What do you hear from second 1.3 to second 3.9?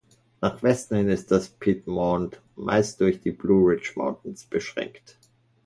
Piedmont meist durch die Blue